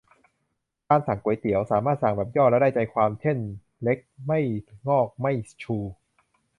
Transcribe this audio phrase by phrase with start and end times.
[0.87, 3.37] การสั่งก๋วยเตี๋ยว สามารถสั่งแบบย่อแล้วได้ใจความ เช่น
[3.83, 4.39] เล็กไม่
[4.87, 5.31] งอกไม่
[5.63, 5.77] ชู